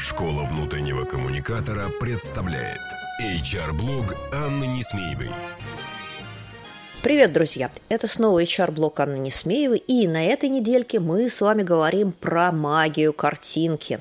[0.00, 2.80] Школа внутреннего коммуникатора представляет
[3.22, 5.28] HR-блог Анны Несмеевой.
[7.02, 7.70] Привет, друзья!
[7.90, 13.12] Это снова HR-блог Анны Несмеевой, и на этой недельке мы с вами говорим про магию
[13.12, 14.00] картинки.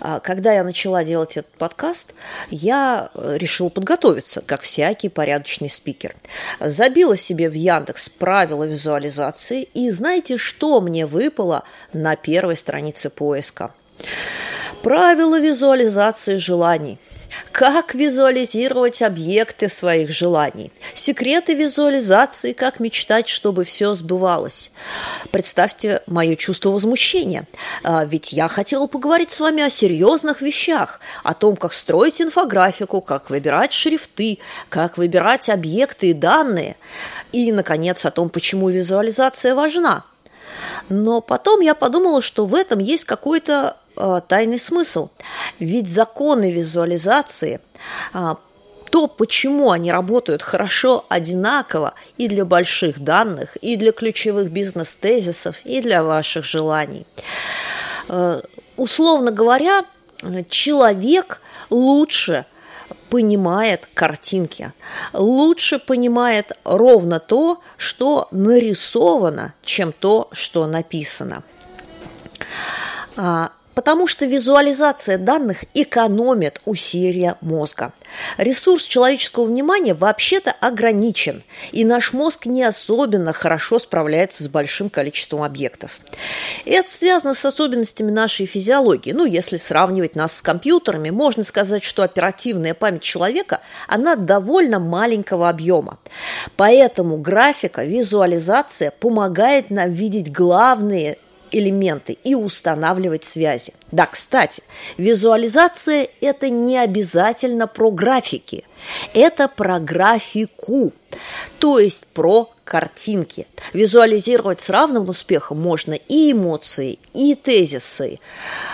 [0.00, 2.14] А, когда я начала делать этот подкаст,
[2.48, 6.16] я э, решила подготовиться, как всякий порядочный спикер.
[6.58, 13.74] Забила себе в Яндекс правила визуализации, и знаете, что мне выпало на первой странице поиска?
[14.82, 16.98] Правила визуализации желаний.
[17.52, 20.72] Как визуализировать объекты своих желаний.
[20.94, 24.72] Секреты визуализации, как мечтать, чтобы все сбывалось.
[25.30, 27.46] Представьте мое чувство возмущения.
[27.84, 33.00] А, ведь я хотела поговорить с вами о серьезных вещах, о том, как строить инфографику,
[33.00, 34.38] как выбирать шрифты,
[34.68, 36.76] как выбирать объекты и данные.
[37.30, 40.04] И, наконец, о том, почему визуализация важна.
[40.88, 45.10] Но потом я подумала, что в этом есть какой-то э, тайный смысл.
[45.58, 47.60] Ведь законы визуализации,
[48.14, 48.34] э,
[48.90, 55.80] то, почему они работают хорошо, одинаково и для больших данных, и для ключевых бизнес-тезисов, и
[55.80, 57.06] для ваших желаний.
[58.08, 58.42] Э,
[58.76, 59.84] условно говоря,
[60.50, 62.44] человек лучше
[63.12, 64.72] понимает картинки,
[65.12, 71.42] лучше понимает ровно то, что нарисовано, чем то, что написано.
[73.74, 77.92] Потому что визуализация данных экономит усилия мозга.
[78.36, 81.42] Ресурс человеческого внимания вообще-то ограничен,
[81.72, 86.00] и наш мозг не особенно хорошо справляется с большим количеством объектов.
[86.66, 89.12] Это связано с особенностями нашей физиологии.
[89.12, 95.48] Ну, если сравнивать нас с компьютерами, можно сказать, что оперативная память человека, она довольно маленького
[95.48, 95.98] объема.
[96.56, 101.18] Поэтому графика, визуализация помогает нам видеть главные
[101.52, 103.72] элементы и устанавливать связи.
[103.90, 104.62] Да, кстати,
[104.96, 108.64] визуализация– это не обязательно про графики,
[109.14, 110.92] это про графику,
[111.58, 113.46] то есть про картинки.
[113.72, 118.18] Визуализировать с равным успехом можно и эмоции, и тезисы,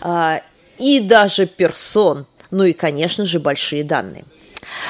[0.00, 0.42] а,
[0.78, 4.24] и даже персон, ну и, конечно же, большие данные.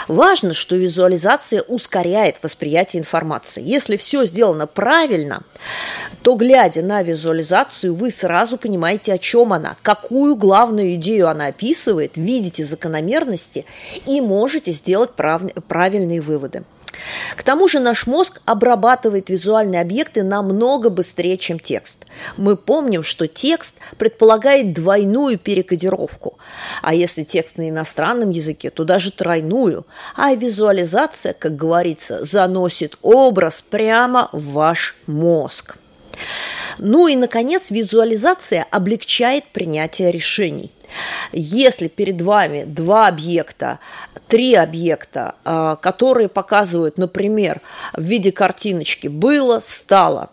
[0.09, 3.63] Важно, что визуализация ускоряет восприятие информации.
[3.63, 5.43] Если все сделано правильно,
[6.23, 12.17] то, глядя на визуализацию, вы сразу понимаете, о чем она, какую главную идею она описывает,
[12.17, 13.65] видите закономерности
[14.07, 15.43] и можете сделать прав...
[15.69, 16.65] правильные выводы.
[17.37, 22.07] К тому же наш мозг обрабатывает визуальные объекты намного быстрее, чем текст.
[22.37, 26.39] Мы помним, что текст предполагает двойную перекодировку,
[26.83, 33.63] а если текст на иностранном языке, то даже тройную, а визуализация, как говорится, заносит образ
[33.63, 35.77] прямо в ваш мозг.
[36.79, 40.71] Ну и, наконец, визуализация облегчает принятие решений.
[41.33, 43.79] Если перед вами два объекта,
[44.29, 47.61] три объекта, а, которые показывают, например,
[47.93, 50.31] в виде картиночки «было», «стало»,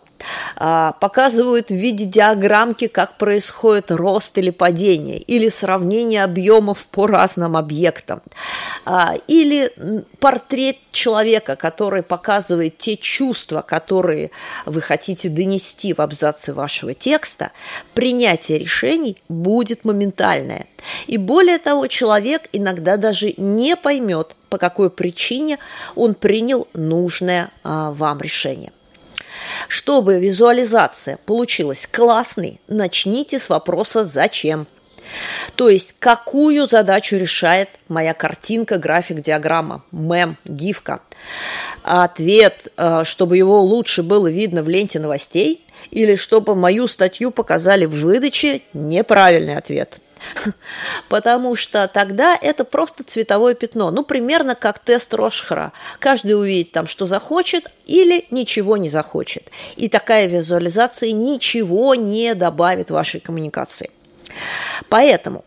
[0.56, 8.22] показывают в виде диаграммки, как происходит рост или падение, или сравнение объемов по разным объектам,
[8.84, 9.72] а, или
[10.20, 14.30] портрет человека, который показывает те чувства, которые
[14.66, 17.52] вы хотите донести в абзаце вашего текста,
[17.94, 20.66] принятие решений будет моментальное.
[21.06, 25.58] И более того, человек иногда даже не поймет, по какой причине
[25.94, 28.72] он принял нужное а, вам решение.
[29.68, 34.66] Чтобы визуализация получилась классной, начните с вопроса «Зачем?».
[35.56, 41.00] То есть, какую задачу решает моя картинка, график, диаграмма, мем, гифка?
[41.82, 47.84] Ответ, э, чтобы его лучше было видно в ленте новостей или чтобы мою статью показали
[47.84, 49.98] в выдаче, неправильный ответ–
[51.08, 55.72] потому что тогда это просто цветовое пятно, ну, примерно как тест Рошхара.
[55.98, 59.44] Каждый увидит там, что захочет или ничего не захочет.
[59.76, 63.90] И такая визуализация ничего не добавит вашей коммуникации.
[64.88, 65.44] Поэтому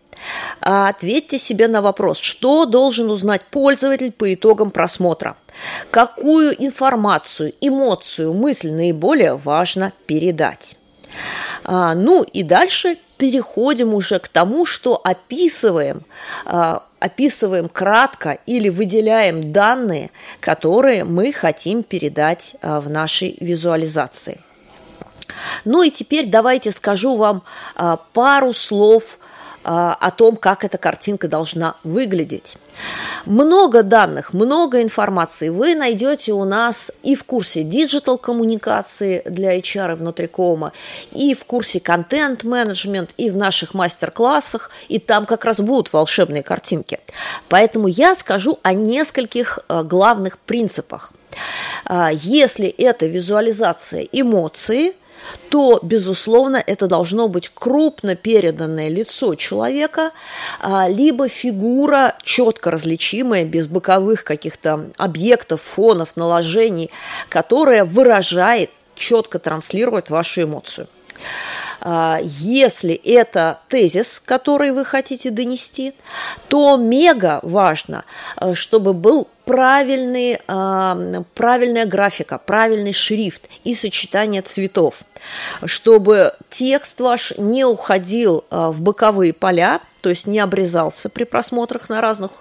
[0.62, 5.38] а, ответьте себе на вопрос, что должен узнать пользователь по итогам просмотра.
[5.92, 10.78] Какую информацию, эмоцию, мысль наиболее важно передать.
[11.64, 16.04] А, ну и дальше переходим уже к тому, что описываем,
[16.46, 24.42] а, описываем кратко или выделяем данные, которые мы хотим передать а, в нашей визуализации.
[25.64, 27.44] Ну и теперь давайте скажу вам
[28.14, 29.18] пару слов
[29.66, 32.58] о том, как эта картинка должна выглядеть.
[33.26, 39.96] Много данных, много информации вы найдете у нас и в курсе digital коммуникации для HR
[39.96, 40.72] внутри кома,
[41.12, 47.00] и в курсе контент-менеджмент, и в наших мастер-классах, и там как раз будут волшебные картинки.
[47.50, 51.14] Поэтому я скажу о нескольких э, главных принципах.
[51.86, 54.96] А, если это визуализация эмоций–
[55.50, 60.12] то, безусловно, это должно быть крупно переданное лицо человека,
[60.60, 66.92] а, либо фигура четко различимая, без боковых каких-то объектов, фонов, наложений,
[67.30, 70.88] которая выражает, четко транслирует вашу эмоцию.
[71.82, 75.94] А, если это тезис, который вы хотите донести,
[76.48, 78.06] то мега важно,
[78.42, 85.04] э, чтобы был правильный, а, правильная графика, правильный шрифт и сочетание цветов,
[85.66, 91.90] чтобы текст ваш не уходил а, в боковые поля, то есть не обрезался при просмотрах
[91.90, 92.32] на разных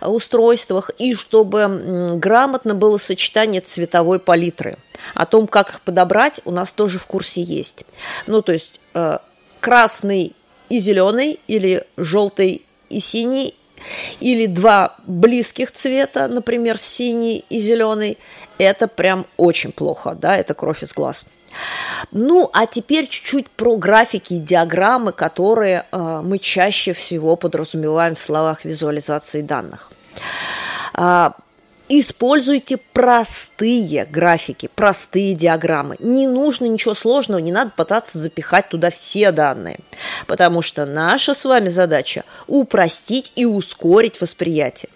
[0.00, 4.78] а, устройствах, и чтобы грамотно было сочетание цветовой палитры.
[5.14, 7.84] О том, как их подобрать, у нас тоже в курсе есть.
[8.26, 8.80] Ну, то есть
[9.60, 10.36] красный
[10.68, 13.54] и зеленый или желтый и синий
[14.20, 18.18] или два близких цвета, например, синий и зеленый,
[18.58, 21.26] это прям очень плохо, да, это кровь из глаз.
[22.10, 28.20] Ну, а теперь чуть-чуть про графики и диаграммы, которые э, мы чаще всего подразумеваем в
[28.20, 29.90] словах визуализации данных.
[30.94, 31.34] А,
[31.88, 35.96] Используйте простые графики, простые диаграммы.
[35.98, 39.80] Не нужно ничего сложного, не надо пытаться запихать туда все данные,
[40.26, 44.88] потому что наша с вами задача упростить и ускорить восприятие.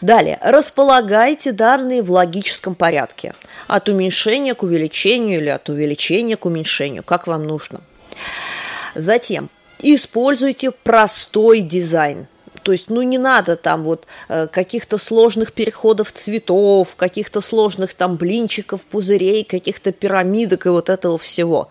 [0.00, 3.34] Далее, располагайте данные в логическом порядке.
[3.68, 7.80] От уменьшения к увеличению или от увеличения к уменьшению, как вам нужно.
[8.96, 9.48] Затем,
[9.78, 12.26] используйте простой дизайн.
[12.70, 18.14] То есть, ну, не надо там вот э, каких-то сложных переходов цветов, каких-то сложных там
[18.14, 21.68] блинчиков, пузырей, каких-то пирамидок и вот этого всего.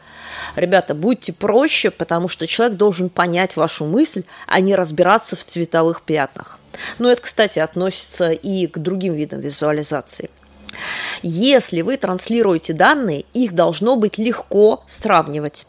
[0.58, 6.02] Ребята, будьте проще, потому что человек должен понять вашу мысль, а не разбираться в цветовых
[6.02, 6.60] пятнах.
[6.98, 10.30] Ну, это, кстати, относится и к другим видам визуализации.
[11.24, 15.66] Если вы транслируете данные, их должно быть легко сравнивать.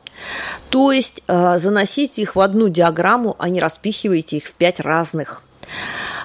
[0.69, 5.43] То есть э, заносите их в одну диаграмму, а не распихиваете их в пять разных.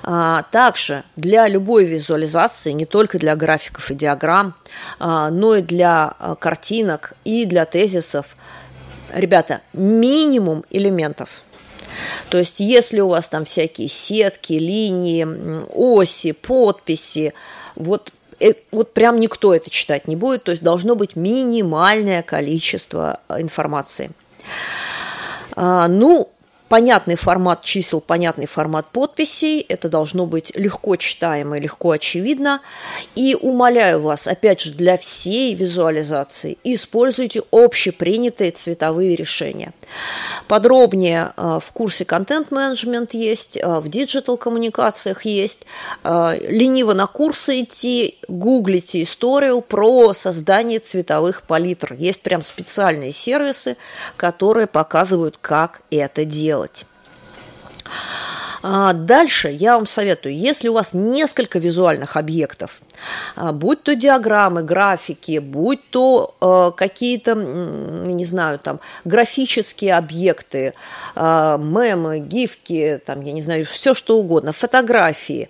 [0.03, 4.56] А, также для любой визуализации, не только для графиков и диаграмм,
[5.00, 8.38] а, но и для а, картинок и для тезисов,
[9.12, 11.44] ребята, минимум элементов.
[12.30, 15.25] То есть, если у вас там всякие сетки, линии,
[15.74, 17.33] оси, подписи,
[17.75, 18.25] вот Э,
[18.71, 24.11] вот прям никто это читать не будет, то есть должно быть минимальное количество э, информации.
[25.55, 26.29] А, ну,
[26.67, 29.61] понятный формат чисел, понятный формат подписей.
[29.61, 32.61] Это должно быть легко читаемо и легко очевидно.
[33.15, 39.73] И умоляю вас, опять же, для всей визуализации используйте общепринятые цветовые решения.
[40.47, 45.65] Подробнее э, в курсе контент-менеджмент есть, э, в диджитал-коммуникациях есть.
[46.03, 51.93] Э, лениво на курсы идти, гуглите историю про создание цветовых палитр.
[51.93, 53.77] Есть прям специальные сервисы,
[54.17, 56.85] которые показывают, как это делать.
[58.67, 62.81] А, дальше я вам советую, если у вас несколько визуальных объектов,
[63.35, 70.73] а, будь то диаграммы, графики, будь то э, какие-то, не знаю, там, графические объекты,
[71.15, 75.49] э, мемы, гифки, там, я не знаю, все что угодно, фотографии,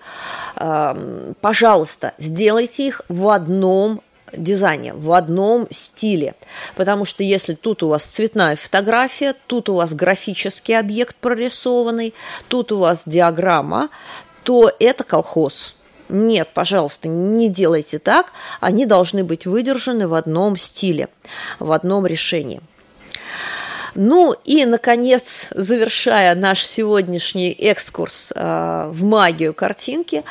[1.42, 4.01] пожалуйста, сделайте их в одном
[4.34, 6.36] дизайне, в одном стиле.
[6.75, 12.13] Потому что если тут у вас цветная фотография, тут у вас графический объект прорисованный,
[12.48, 13.89] тут у вас диаграмма,
[14.44, 15.75] то это колхоз.
[16.08, 18.32] Нет, пожалуйста, не делайте так.
[18.60, 21.10] Они должны быть выдержаны в одном стиле,
[21.60, 22.62] в одном решении.
[23.96, 30.25] Ну и, наконец, завершая наш сегодняшний экскурс э, в магию картинки,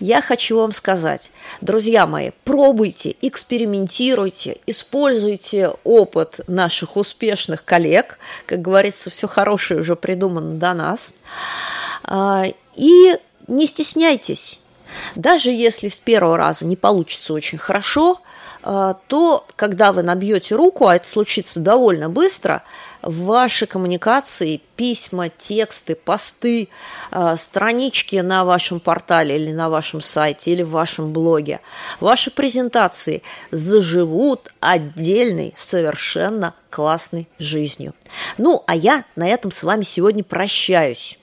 [0.00, 9.10] я хочу вам сказать, друзья мои, пробуйте, экспериментируйте, используйте опыт наших успешных коллег, как говорится,
[9.10, 11.12] все хорошее уже придумано до нас,
[12.08, 14.60] э, и не стесняйтесь.
[15.14, 18.22] Даже если с первого раза не получится очень хорошо,
[18.62, 22.62] то когда вы набьете руку, а это случится довольно быстро,
[23.02, 26.68] ваши коммуникации, письма, тексты, посты,
[27.10, 31.60] э, странички на вашем портале или на вашем сайте или в вашем блоге,
[32.00, 37.94] ваши презентации заживут отдельной, совершенно классной жизнью.
[38.38, 41.18] Ну, а я на этом с вами сегодня прощаюсь.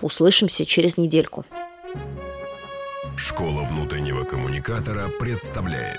[0.00, 1.44] Услышимся через недельку.
[3.16, 5.98] Школа внутреннего коммуникатора представляет